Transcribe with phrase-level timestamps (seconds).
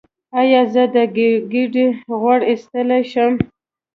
[0.39, 0.97] ایا زه د
[1.51, 1.87] ګیډې
[2.19, 3.33] غوړ ایستلی شم؟